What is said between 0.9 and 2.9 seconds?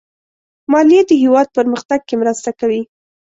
د هېواد پرمختګ کې مرسته کوي.